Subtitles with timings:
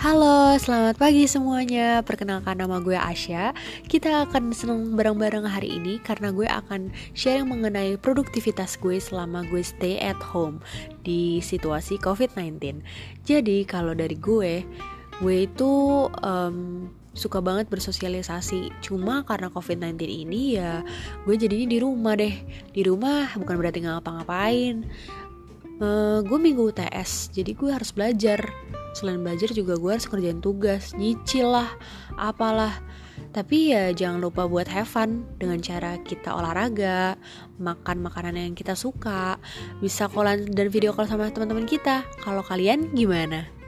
[0.00, 2.00] Halo, selamat pagi semuanya.
[2.00, 3.52] Perkenalkan nama gue Asya.
[3.84, 9.60] Kita akan seneng bareng-bareng hari ini karena gue akan sharing mengenai produktivitas gue selama gue
[9.60, 10.64] stay at home
[11.04, 12.80] di situasi COVID-19.
[13.28, 14.64] Jadi kalau dari gue,
[15.20, 15.72] gue itu
[16.24, 18.72] um, suka banget bersosialisasi.
[18.80, 20.80] Cuma karena COVID-19 ini ya
[21.28, 22.40] gue jadinya di rumah deh.
[22.72, 24.80] Di rumah bukan berarti ngapa-ngapain.
[25.76, 28.48] Uh, gue minggu UTS, jadi gue harus belajar
[28.96, 31.70] selain belajar juga gue harus kerjain tugas nyicil lah
[32.18, 32.82] apalah
[33.30, 37.14] tapi ya jangan lupa buat have fun dengan cara kita olahraga,
[37.62, 39.38] makan makanan yang kita suka,
[39.78, 42.02] bisa call dan video call sama teman-teman kita.
[42.24, 43.59] Kalau kalian gimana?